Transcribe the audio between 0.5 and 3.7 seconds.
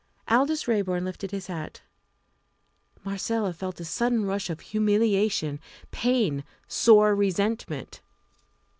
Raeburn lifted his hat. Marcella